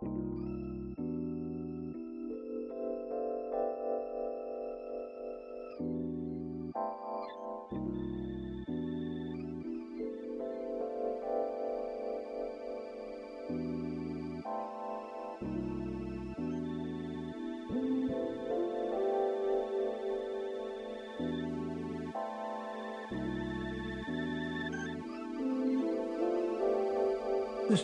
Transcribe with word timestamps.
This 0.00 0.47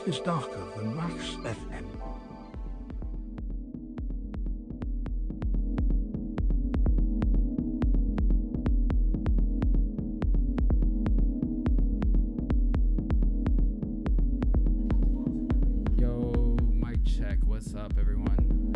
is 0.06 0.20
darker 0.20 0.62
than 0.76 0.94
Wax 0.96 1.36
FM. 1.44 1.84
Yo, 15.98 16.56
mic 16.70 17.02
check. 17.04 17.38
What's 17.44 17.74
up, 17.74 17.94
everyone? 17.98 18.72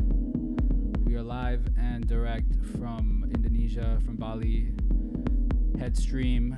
We 1.05 1.17
are 1.17 1.23
live 1.23 1.67
and 1.79 2.09
direct 2.09 2.55
from 2.79 3.31
Indonesia, 3.35 3.99
from 4.07 4.17
Bali. 4.17 4.73
Headstream, 5.77 6.57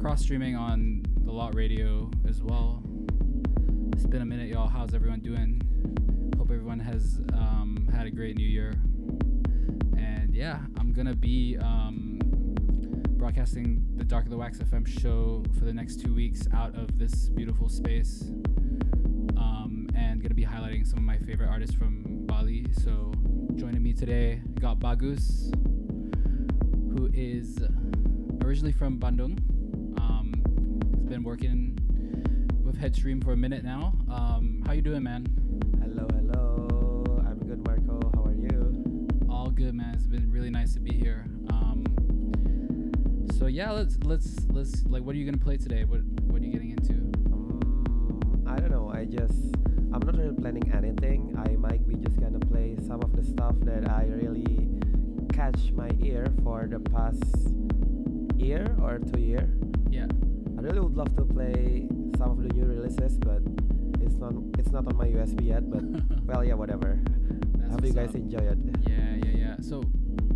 cross 0.00 0.22
streaming 0.22 0.56
on 0.56 1.04
the 1.24 1.30
Lot 1.30 1.54
Radio 1.54 2.10
as 2.28 2.42
well. 2.42 2.79
It's 4.00 4.08
been 4.08 4.22
a 4.22 4.24
minute, 4.24 4.48
y'all. 4.48 4.66
How's 4.66 4.94
everyone 4.94 5.20
doing? 5.20 5.60
Hope 6.38 6.50
everyone 6.50 6.80
has 6.80 7.20
um, 7.34 7.86
had 7.94 8.06
a 8.06 8.10
great 8.10 8.34
new 8.34 8.46
year. 8.48 8.72
And 9.98 10.34
yeah, 10.34 10.60
I'm 10.78 10.94
gonna 10.94 11.14
be 11.14 11.58
um, 11.58 12.18
broadcasting 13.18 13.84
the 13.96 14.04
Darker 14.04 14.30
Than 14.30 14.38
Wax 14.38 14.56
FM 14.56 14.88
show 14.88 15.44
for 15.58 15.66
the 15.66 15.74
next 15.74 16.00
two 16.00 16.14
weeks 16.14 16.48
out 16.54 16.74
of 16.76 16.98
this 16.98 17.28
beautiful 17.28 17.68
space 17.68 18.22
um, 19.36 19.86
and 19.94 20.22
gonna 20.22 20.34
be 20.34 20.46
highlighting 20.46 20.86
some 20.86 21.00
of 21.00 21.04
my 21.04 21.18
favorite 21.18 21.50
artists 21.50 21.76
from 21.76 22.24
Bali. 22.24 22.64
So 22.82 23.12
joining 23.56 23.82
me 23.82 23.92
today, 23.92 24.40
got 24.58 24.78
Bagus, 24.80 25.52
who 26.96 27.10
is 27.12 27.58
originally 28.42 28.72
from 28.72 28.98
Bandung. 28.98 29.38
Um, 30.00 30.32
has 30.94 31.04
been 31.04 31.22
working 31.22 31.69
Headstream 32.80 33.22
for 33.22 33.32
a 33.32 33.36
minute 33.36 33.62
now. 33.62 33.92
Um, 34.10 34.62
how 34.64 34.72
you 34.72 34.80
doing, 34.80 35.02
man? 35.02 35.26
Hello, 35.82 36.08
hello. 36.14 37.22
I'm 37.26 37.38
good, 37.46 37.62
Marco. 37.66 38.10
How 38.14 38.24
are 38.24 38.32
you? 38.32 39.06
All 39.28 39.50
good, 39.50 39.74
man. 39.74 39.92
It's 39.94 40.06
been 40.06 40.32
really 40.32 40.48
nice 40.48 40.72
to 40.72 40.80
be 40.80 40.92
here. 40.94 41.26
Um, 41.50 41.84
so 43.38 43.48
yeah, 43.48 43.70
let's 43.70 43.98
let's 44.04 44.46
let's 44.48 44.86
like, 44.86 45.02
what 45.02 45.14
are 45.14 45.18
you 45.18 45.26
gonna 45.26 45.36
play 45.36 45.58
today? 45.58 45.84
What 45.84 46.00
what 46.22 46.40
are 46.40 46.44
you 46.46 46.50
getting 46.50 46.70
into? 46.70 46.94
Um, 47.34 48.44
I 48.46 48.58
don't 48.58 48.70
know. 48.70 48.90
I 48.90 49.04
just 49.04 49.54
I'm 49.92 50.00
not 50.00 50.16
really 50.16 50.34
planning 50.34 50.72
anything. 50.72 51.36
I 51.36 51.56
might 51.56 51.86
be 51.86 51.96
just 51.96 52.18
gonna 52.18 52.38
play 52.38 52.78
some 52.86 53.02
of 53.02 53.14
the 53.14 53.22
stuff 53.22 53.56
that 53.64 53.90
I 53.90 54.04
really 54.04 54.70
catch 55.34 55.70
my 55.72 55.90
ear 56.00 56.32
for 56.42 56.66
the 56.66 56.80
past 56.80 57.52
year 58.38 58.74
or 58.80 59.00
two 59.00 59.20
year. 59.20 59.50
Yeah. 59.90 60.06
I 60.56 60.62
really 60.62 60.80
would 60.80 60.96
love 60.96 61.14
to 61.16 61.26
play 61.26 61.86
some 62.20 62.30
of 62.32 62.42
the 62.46 62.52
new 62.54 62.64
releases, 62.66 63.16
but 63.18 63.40
it's 64.00 64.16
not 64.16 64.34
it's 64.58 64.70
not 64.70 64.86
on 64.86 64.96
my 64.96 65.06
USB 65.08 65.46
yet. 65.46 65.64
But 65.70 65.82
well, 66.28 66.44
yeah, 66.44 66.54
whatever. 66.54 66.98
That's 67.56 67.72
Hope 67.72 67.84
you 67.86 67.92
guys 67.92 68.10
up. 68.10 68.16
enjoy 68.16 68.44
it. 68.44 68.58
Yeah, 68.86 69.14
yeah, 69.24 69.36
yeah. 69.44 69.54
So, 69.60 69.82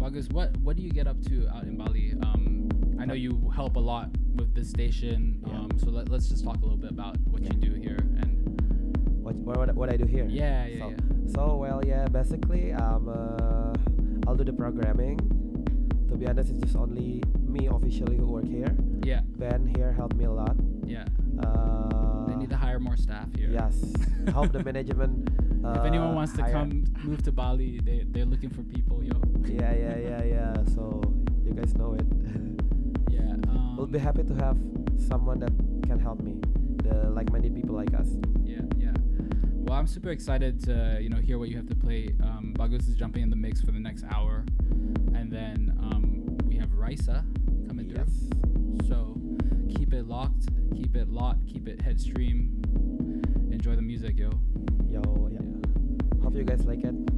Bagus, 0.01 0.29
what 0.31 0.57
what 0.59 0.77
do 0.77 0.83
you 0.83 0.91
get 0.91 1.07
up 1.07 1.21
to 1.29 1.47
out 1.49 1.65
in 1.65 1.77
Bali? 1.77 2.15
Um, 2.23 2.69
I 2.99 3.05
know 3.05 3.15
you 3.15 3.53
help 3.55 3.77
a 3.77 3.81
lot 3.81 4.09
with 4.37 4.55
this 4.55 4.71
station. 4.71 5.43
Yeah. 5.47 5.55
Um, 5.61 5.71
so 5.77 5.91
let, 5.91 6.09
let's 6.09 6.29
just 6.29 6.43
talk 6.45 6.57
a 6.57 6.65
little 6.65 6.79
bit 6.79 6.91
about 6.91 7.19
what 7.31 7.43
you 7.43 7.51
do 7.51 7.75
here. 7.75 8.01
And 8.21 8.33
What 9.23 9.35
what 9.37 9.57
what, 9.59 9.75
what 9.75 9.89
I 9.93 9.97
do 9.97 10.07
here? 10.07 10.27
yeah, 10.29 10.65
yeah, 10.67 10.79
so, 10.79 10.89
yeah. 10.91 10.97
So 11.35 11.57
well, 11.57 11.81
yeah. 11.85 12.09
Basically, 12.09 12.73
um, 12.73 13.09
uh, 13.13 13.75
I'll 14.27 14.37
do 14.37 14.45
the 14.45 14.53
programming. 14.57 15.19
To 16.09 16.17
be 16.17 16.27
honest, 16.29 16.51
it's 16.51 16.61
just 16.61 16.77
only 16.77 17.21
me 17.45 17.67
officially 17.67 18.17
who 18.17 18.27
work 18.27 18.47
here. 18.47 18.73
Yeah, 19.05 19.21
Ben 19.39 19.67
here 19.77 19.93
helped 19.93 20.17
me 20.17 20.25
a 20.25 20.31
lot. 20.33 20.57
yeah. 20.87 21.05
Uh, 21.45 22.27
They 22.27 22.37
need 22.37 22.51
to 22.51 22.57
hire 22.57 22.81
more 22.81 22.97
staff 22.97 23.29
here. 23.37 23.51
Yes. 23.51 23.75
Help 24.33 24.53
the 24.53 24.63
management. 24.63 25.29
Uh, 25.65 25.73
if 25.81 25.85
anyone 25.85 26.15
wants 26.15 26.33
to 26.35 26.43
hire- 26.43 26.53
come 26.53 26.85
move 27.05 27.23
to 27.23 27.33
Bali, 27.33 27.81
they 27.85 28.05
they're 28.13 28.27
looking 28.35 28.51
for 28.51 28.63
people, 28.63 29.03
yo. 29.03 29.17
Yeah, 29.47 29.73
yeah, 29.75 29.97
yeah, 29.99 30.23
yeah. 30.25 30.55
So 30.75 31.01
you 31.45 31.53
guys 31.55 31.75
know 31.75 31.95
it. 31.95 32.07
Yeah. 33.11 33.31
Um, 33.49 33.77
we'll 33.77 33.87
be 33.87 33.99
happy 33.99 34.25
to 34.25 34.35
have 34.45 34.59
someone 34.99 35.39
that 35.41 35.53
can 35.89 35.99
help 36.01 36.21
me. 36.21 36.35
The 36.83 37.09
like-minded 37.11 37.55
people 37.55 37.75
like 37.77 37.95
us. 37.95 38.09
Yeah, 38.43 38.63
yeah. 38.77 38.93
Well, 39.65 39.79
I'm 39.79 39.87
super 39.87 40.11
excited 40.11 40.61
to 40.69 40.99
you 41.01 41.09
know 41.09 41.21
hear 41.29 41.39
what 41.39 41.49
you 41.51 41.57
have 41.57 41.69
to 41.69 41.77
play. 41.77 42.11
Um, 42.23 42.53
Bagus 42.59 42.89
is 42.89 42.97
jumping 42.97 43.23
in 43.23 43.31
the 43.31 43.37
mix 43.47 43.61
for 43.61 43.71
the 43.73 43.81
next 43.89 44.05
hour, 44.15 44.45
and 45.19 45.31
then 45.33 45.59
um, 45.81 46.03
we 46.49 46.57
have 46.57 46.73
Raisa 46.75 47.25
coming 47.69 47.89
Yes. 47.89 48.09
through. 48.09 48.89
So 48.89 48.97
keep 49.75 49.93
it 49.95 50.07
locked, 50.07 50.45
keep 50.75 50.97
it 50.97 51.09
locked, 51.09 51.47
keep 51.47 51.69
it 51.69 51.79
headstream. 51.79 52.49
Enjoy 53.53 53.77
the 53.77 53.83
music, 53.83 54.19
yo. 54.19 54.31
Yo, 54.91 55.29
yeah. 55.33 55.41
Hope 56.23 56.35
you 56.35 56.45
guys 56.45 56.65
like 56.65 56.85
it. 56.85 57.14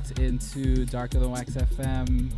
Locked 0.00 0.18
into 0.18 0.86
Darker 0.86 1.18
Than 1.18 1.30
Wax 1.30 1.50
FM, 1.52 2.30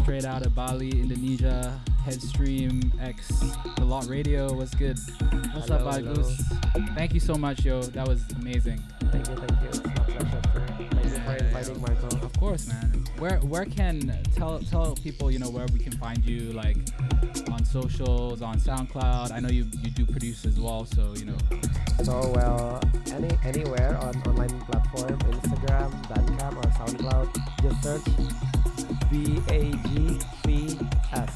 straight 0.00 0.24
out 0.24 0.46
of 0.46 0.54
Bali, 0.54 0.90
Indonesia. 0.90 1.80
Headstream 2.04 2.92
X, 3.00 3.28
the 3.76 3.84
Lot 3.84 4.06
Radio. 4.08 4.52
What's 4.52 4.74
good? 4.74 4.98
What's 5.54 5.68
Hello, 5.68 5.88
up. 5.88 6.04
Bagus? 6.04 6.36
Thank 6.94 7.14
you 7.14 7.20
so 7.20 7.34
much, 7.36 7.64
yo. 7.64 7.80
That 7.80 8.06
was 8.06 8.22
amazing. 8.38 8.82
Thank 9.10 9.26
you, 9.26 9.36
thank 9.36 9.62
you. 9.62 9.68
It's 9.68 9.82
my 9.82 9.94
pleasure. 9.94 10.40
Thank 10.76 10.92
you 10.92 11.10
for 11.10 11.32
inviting 11.32 11.80
Marco. 11.80 12.26
Of 12.26 12.32
course, 12.38 12.68
man. 12.68 13.06
Where 13.18 13.38
where 13.38 13.64
can 13.64 14.18
tell 14.36 14.58
tell 14.58 14.94
people 14.96 15.30
you 15.30 15.38
know 15.38 15.48
where 15.48 15.66
we 15.72 15.78
can 15.78 15.92
find 15.92 16.22
you 16.26 16.52
like 16.52 16.76
on 17.50 17.64
socials, 17.64 18.42
on 18.42 18.60
SoundCloud. 18.60 19.32
I 19.32 19.40
know 19.40 19.48
you 19.48 19.64
you 19.80 19.90
do 19.90 20.04
produce 20.04 20.44
as 20.44 20.60
well, 20.60 20.84
so 20.84 21.14
you 21.16 21.24
know. 21.24 21.38
So 22.02 22.30
well, 22.34 22.82
any 23.12 23.30
anywhere 23.44 23.96
on 23.96 24.14
online 24.28 24.60
search 27.84 28.06
B 29.12 29.38
A 29.52 29.60
G 29.88 30.18
V 30.44 30.78
S. 31.12 31.32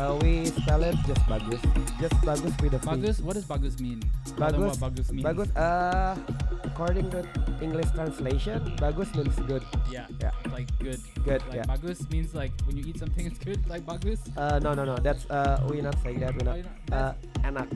Uh, 0.00 0.16
we 0.22 0.46
spell 0.46 0.82
it 0.82 0.96
just 1.06 1.20
Bagus, 1.28 1.60
just 2.00 2.16
Bagus 2.24 2.54
with 2.62 2.72
a 2.74 2.78
V. 2.78 2.86
Bagus, 2.86 3.20
what 3.20 3.34
does 3.34 3.44
Bagus 3.44 3.78
mean? 3.80 4.00
Bagus, 4.38 4.58
what 4.80 4.80
Bagus 4.80 5.12
means. 5.12 5.22
Bagus. 5.22 5.48
Uh, 5.54 6.16
according 6.64 7.10
to 7.10 7.20
English 7.60 7.90
translation, 7.94 8.74
Bagus 8.80 9.14
means 9.14 9.36
good. 9.46 9.62
Yeah. 9.92 10.06
Yeah. 10.20 10.30
Like 10.50 10.66
good. 10.78 10.98
Good. 11.24 11.42
Like 11.48 11.56
yeah. 11.56 11.64
Bagus 11.68 12.08
means 12.10 12.34
like 12.34 12.50
when 12.64 12.76
you 12.78 12.84
eat 12.88 12.98
something 12.98 13.26
it's 13.26 13.38
good. 13.38 13.60
Like 13.68 13.84
Bagus. 13.84 14.20
Uh, 14.36 14.58
no, 14.58 14.72
no, 14.74 14.84
no. 14.84 14.96
That's 14.96 15.28
uh, 15.30 15.60
we 15.68 15.82
not 15.82 15.96
saying 16.02 16.20
that. 16.20 16.32
We 16.34 16.48
Oh, 16.48 16.56
not. 16.56 16.58
know, 16.64 16.96
Uh, 16.96 17.12
enak. 17.44 17.68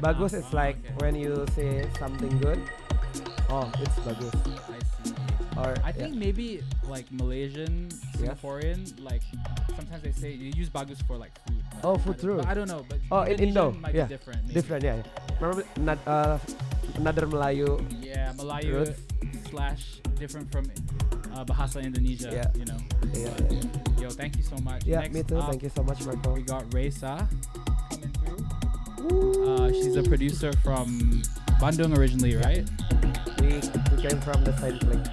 Bagus 0.00 0.32
is 0.32 0.44
Oh, 0.52 0.56
like 0.56 0.78
okay. 0.78 0.94
when 1.02 1.14
you 1.18 1.44
say 1.58 1.84
something 1.98 2.38
good. 2.38 2.62
Oh, 3.50 3.66
it's 3.82 3.98
bagus. 4.06 4.32
I. 5.56 5.60
Or 5.62 5.74
I 5.82 5.88
yeah. 5.88 5.92
think 5.92 6.14
maybe 6.16 6.62
like 6.88 7.10
Malaysian. 7.12 7.88
Singaporean, 8.16 8.88
like 9.02 9.22
sometimes 9.76 10.02
they 10.02 10.12
say 10.12 10.32
you 10.32 10.52
use 10.56 10.68
bagus 10.68 11.00
for 11.02 11.16
like 11.16 11.32
food. 11.46 11.62
Oh, 11.82 11.98
food 11.98 12.18
true. 12.18 12.40
I 12.46 12.54
don't 12.54 12.68
know. 12.68 12.84
But 12.88 12.98
Oh, 13.10 13.22
in 13.22 13.38
Indo, 13.40 13.72
might 13.72 13.94
yeah. 13.94 14.04
be 14.04 14.14
different. 14.14 14.42
Maybe. 14.42 14.54
different. 14.54 14.82
Yeah. 14.84 15.02
Remember, 15.40 15.64
not, 15.80 15.98
uh, 16.06 16.38
another 16.96 17.26
Melayu. 17.26 17.82
Yeah, 18.02 18.32
Melayu 18.36 18.72
Roots. 18.72 19.00
slash 19.50 20.00
different 20.16 20.50
from 20.50 20.70
uh, 21.34 21.44
Bahasa 21.44 21.82
Indonesia. 21.82 22.30
Yeah. 22.32 22.48
You 22.54 22.64
know. 22.66 22.78
Yeah, 23.12 23.30
But, 23.36 23.52
yeah, 23.52 23.60
yeah. 23.60 24.02
Yo, 24.02 24.10
thank 24.10 24.36
you 24.36 24.42
so 24.42 24.56
much. 24.62 24.84
Yeah, 24.86 25.00
Next 25.00 25.14
me 25.14 25.22
too. 25.22 25.38
up, 25.38 25.50
Thank 25.50 25.62
you 25.62 25.70
so 25.74 25.82
much, 25.82 26.04
Marco. 26.06 26.34
We 26.34 26.42
got 26.42 26.64
Raisa 26.72 27.28
coming 27.90 28.12
through. 28.22 28.42
Uh, 29.44 29.68
she's 29.72 29.96
a 29.96 30.02
producer 30.02 30.52
from 30.64 31.20
Bandung 31.60 31.96
originally, 31.98 32.36
right? 32.36 32.64
We, 33.40 33.60
we 33.92 33.96
came 34.02 34.20
from 34.22 34.44
the 34.44 34.54
same 34.58 34.78
place. 34.78 35.06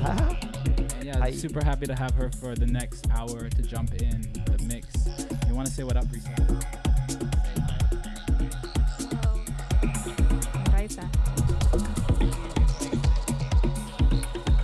And 0.00 1.04
yeah, 1.04 1.18
Hi. 1.18 1.32
super 1.32 1.64
happy 1.64 1.86
to 1.86 1.94
have 1.94 2.14
her 2.14 2.30
for 2.30 2.54
the 2.54 2.66
next 2.66 3.08
hour 3.10 3.48
to 3.48 3.62
jump 3.62 3.94
in 3.94 4.22
the 4.44 4.64
mix. 4.66 4.86
You 5.48 5.54
want 5.54 5.66
to 5.66 5.72
say 5.72 5.82
what 5.82 5.96
up, 5.96 6.04
Risa? 6.06 6.28
I'm 10.54 10.74
Raisa. 10.74 11.10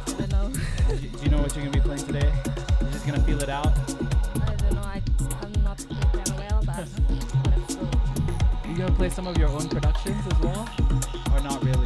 I 0.06 0.26
don't 0.26 0.30
know. 0.30 0.52
do, 0.88 0.94
you, 0.96 1.08
do 1.08 1.18
you 1.24 1.30
know 1.30 1.38
what 1.38 1.54
you're 1.56 1.64
gonna 1.64 1.70
be 1.76 1.80
playing 1.80 2.06
today? 2.06 2.32
You're 2.80 2.90
just 2.90 3.06
gonna 3.06 3.20
feel 3.22 3.42
it 3.42 3.48
out. 3.48 3.66
I 3.66 4.54
don't 4.54 4.72
know. 4.74 4.82
I, 4.82 5.02
I'm 5.42 5.52
not 5.64 5.78
prepared 5.78 6.30
well, 6.38 6.62
but 6.64 6.86
let's 7.50 7.74
go. 7.74 7.88
You 8.68 8.76
gonna 8.78 8.92
play 8.92 9.10
some 9.10 9.26
of 9.26 9.36
your 9.36 9.48
own 9.48 9.68
productions 9.68 10.24
as 10.30 10.38
well, 10.40 10.68
or 11.32 11.40
not 11.42 11.62
really? 11.64 11.83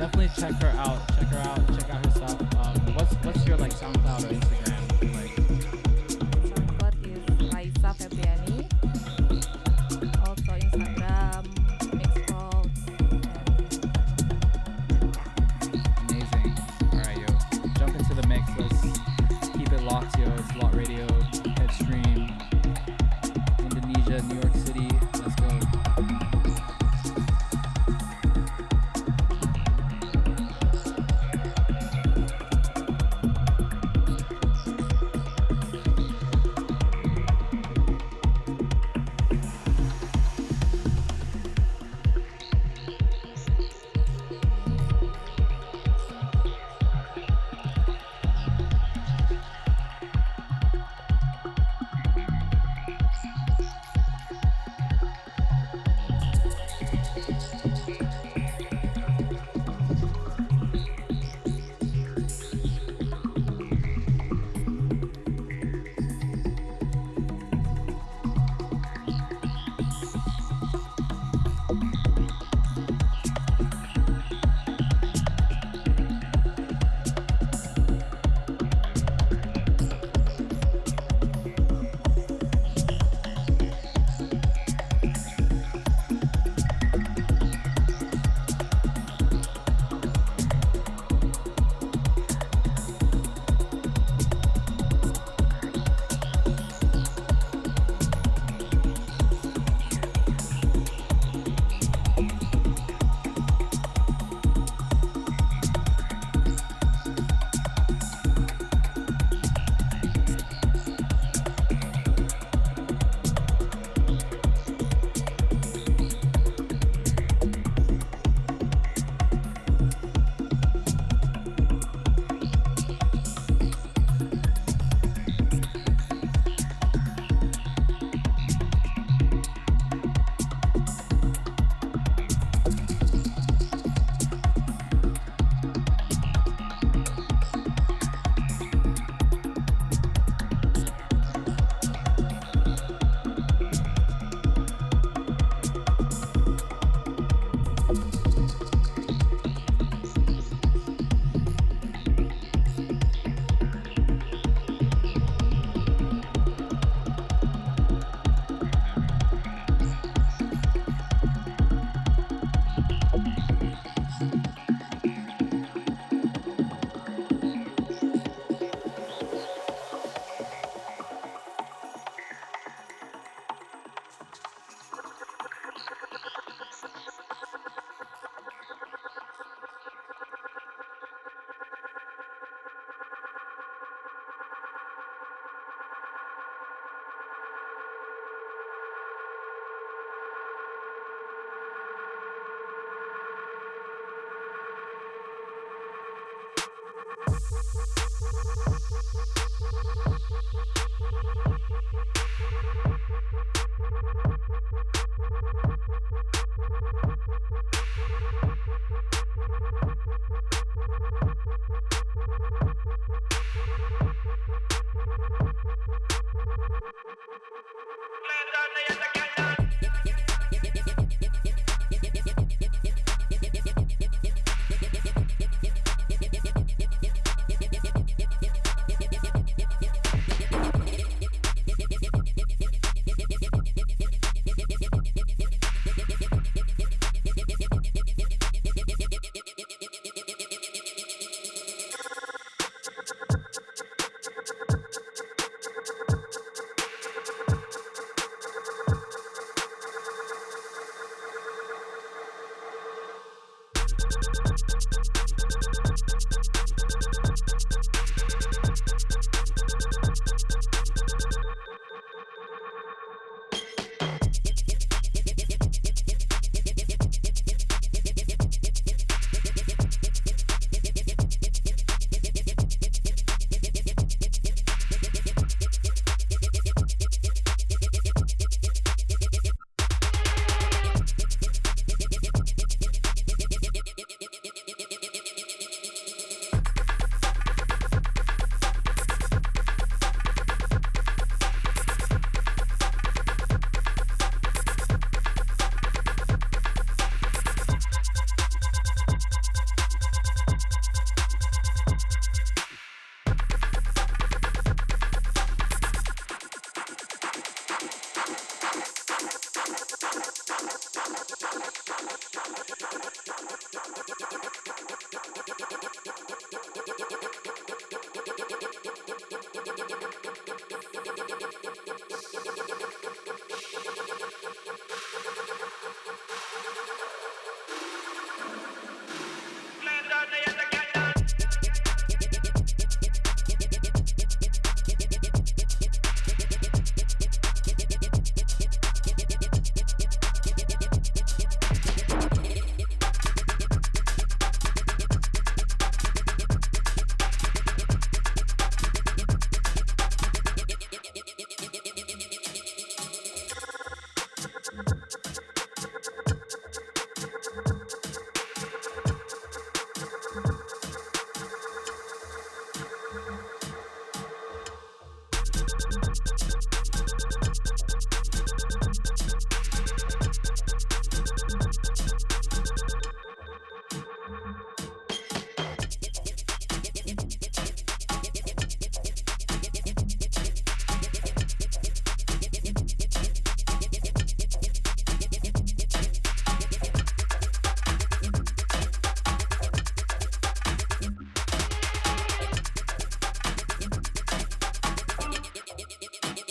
Definitely 0.00 0.30
check 0.34 0.54
her 0.62 0.68
out. 0.78 0.98
Check 1.14 1.28
her 1.28 1.38
out. 1.40 1.78
Check 1.78 1.90
out 1.90 2.06
her 2.06 2.10
stuff. 2.12 2.40
Um, 2.56 2.94
what's 2.94 3.14
what's 3.16 3.46
your 3.46 3.58
like 3.58 3.74
SoundCloud 3.74 4.24
or 4.24 4.34
Instagram? 4.34 4.49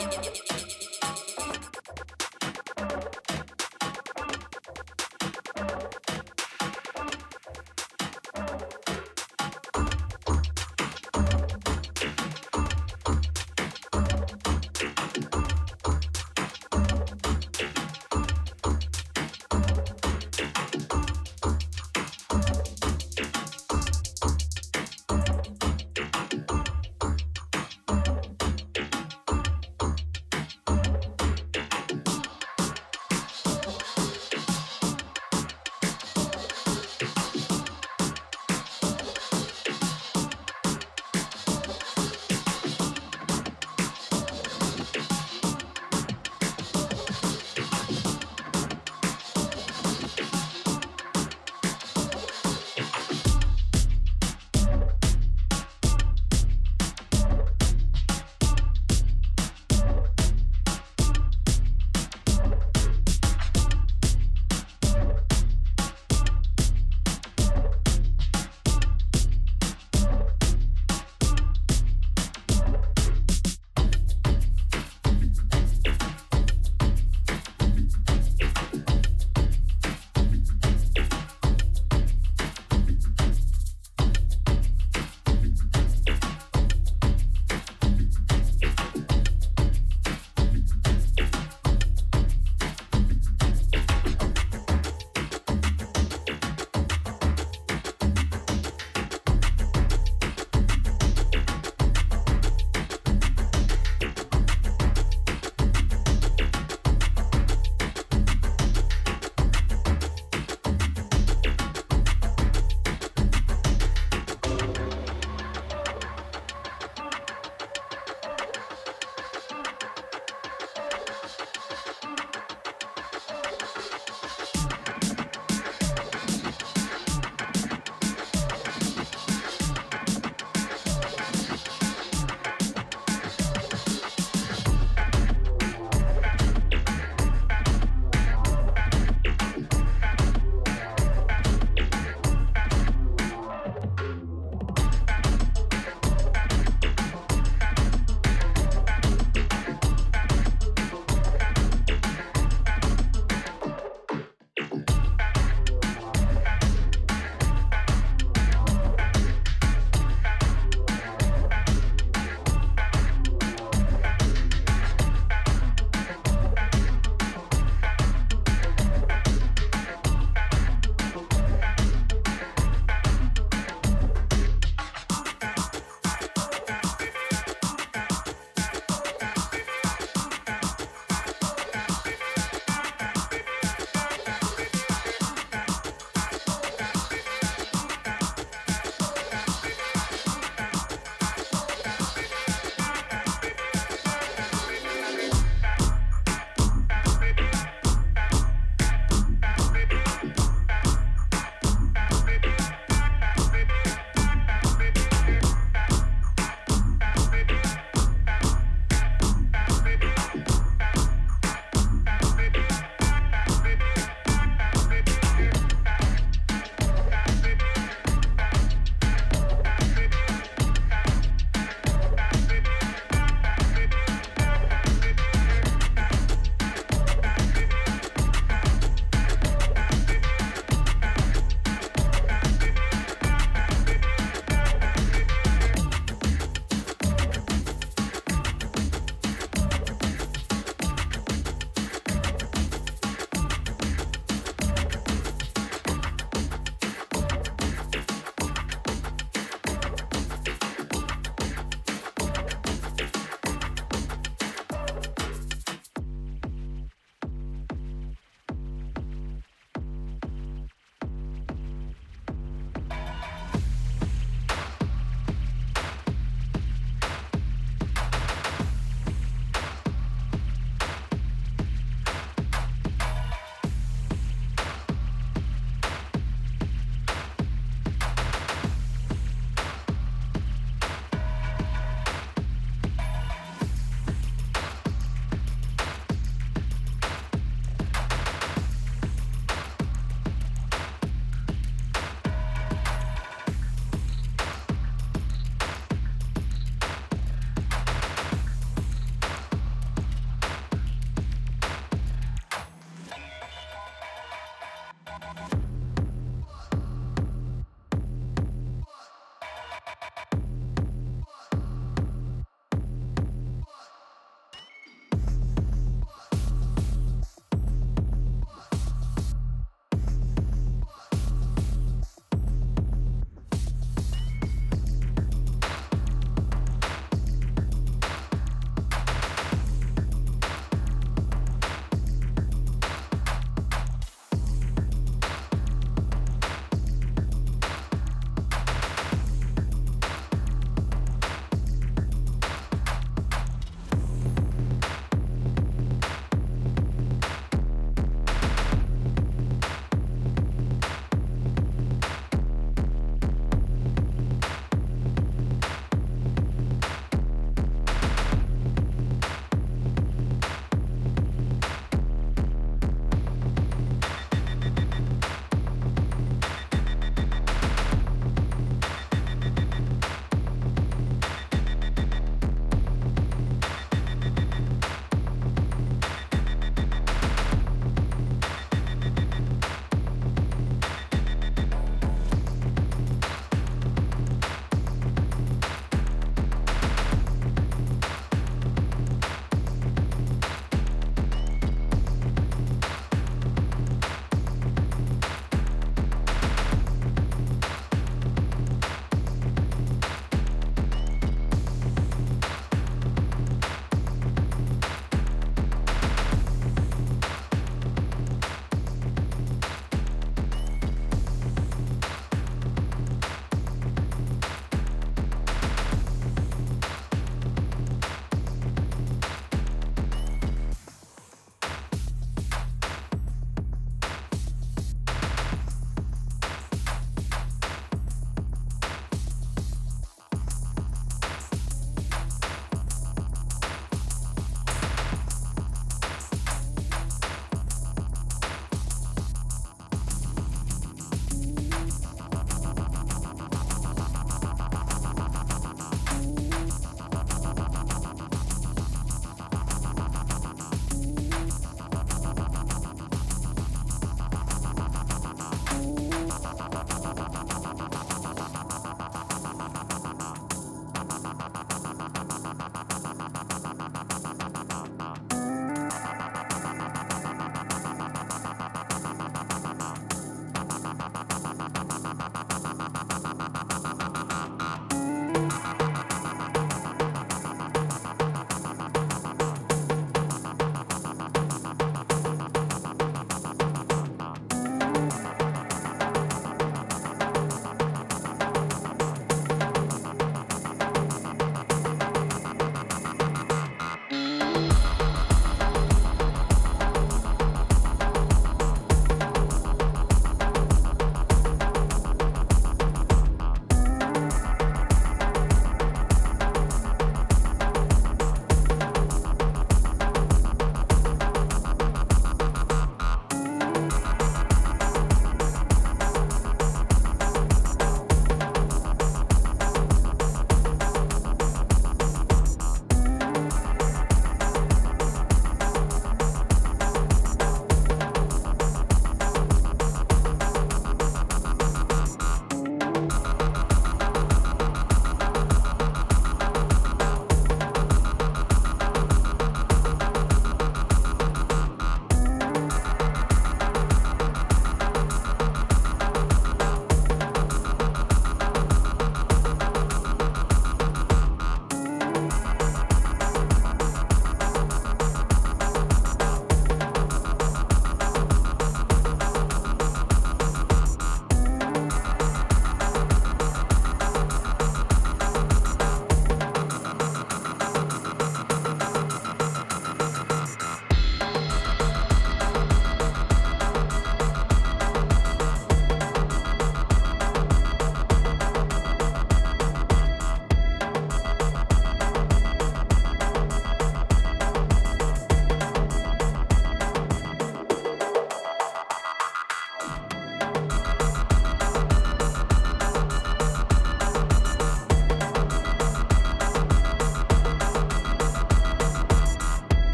Música 0.00 0.49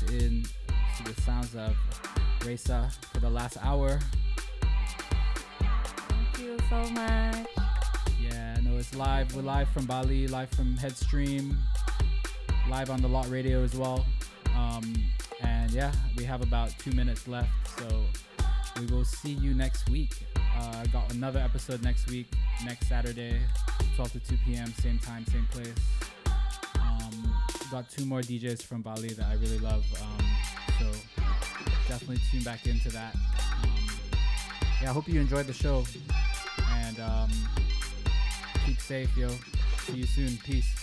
locked 0.00 0.12
in 0.12 0.44
to 0.96 1.12
the 1.12 1.20
sounds 1.22 1.54
of 1.54 1.76
Reza 2.44 2.90
for 3.12 3.20
the 3.20 3.30
last 3.30 3.56
hour. 3.62 3.98
Thank 5.58 6.38
you 6.38 6.56
so 6.68 6.90
much. 6.90 7.46
Yeah, 8.20 8.56
no, 8.62 8.76
it's 8.78 8.94
live. 8.94 9.34
We're 9.34 9.42
live 9.42 9.68
from 9.70 9.86
Bali, 9.86 10.28
live 10.28 10.50
from 10.50 10.76
Headstream, 10.76 11.56
live 12.68 12.90
on 12.90 13.02
the 13.02 13.08
Lot 13.08 13.28
Radio 13.30 13.62
as 13.62 13.74
well. 13.74 14.04
Um, 14.54 14.94
and 15.42 15.70
yeah, 15.70 15.92
we 16.16 16.24
have 16.24 16.42
about 16.42 16.70
two 16.78 16.92
minutes 16.92 17.26
left, 17.26 17.50
so 17.78 18.04
we 18.78 18.86
will 18.86 19.04
see 19.04 19.32
you 19.32 19.54
next 19.54 19.88
week. 19.88 20.26
Uh, 20.56 20.84
got 20.86 21.12
another 21.12 21.40
episode 21.40 21.82
next 21.82 22.08
week, 22.10 22.26
next 22.64 22.88
Saturday, 22.88 23.40
12 23.96 24.12
to 24.12 24.20
2 24.20 24.36
p.m., 24.46 24.72
same 24.74 24.98
time, 24.98 25.24
same 25.26 25.46
place. 25.50 25.74
Got 27.70 27.88
two 27.88 28.04
more 28.04 28.20
DJs 28.20 28.62
from 28.64 28.82
Bali 28.82 29.10
that 29.10 29.26
I 29.26 29.34
really 29.34 29.60
love, 29.60 29.84
um, 30.02 30.26
so 30.80 30.86
definitely 31.88 32.18
tune 32.32 32.42
back 32.42 32.66
into 32.66 32.88
that. 32.90 33.14
Um, 33.14 33.88
yeah, 34.82 34.90
I 34.90 34.92
hope 34.92 35.06
you 35.06 35.20
enjoyed 35.20 35.46
the 35.46 35.52
show, 35.52 35.84
and 36.72 36.98
um, 36.98 37.30
keep 38.66 38.80
safe, 38.80 39.16
yo. 39.16 39.28
See 39.86 39.98
you 39.98 40.06
soon. 40.06 40.36
Peace. 40.38 40.79